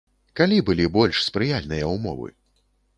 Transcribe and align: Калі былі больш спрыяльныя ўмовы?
Калі 0.39 0.57
былі 0.69 0.87
больш 0.97 1.21
спрыяльныя 1.27 1.95
ўмовы? 1.95 2.29